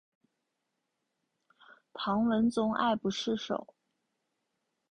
[1.93, 3.75] 唐文宗爱不释手。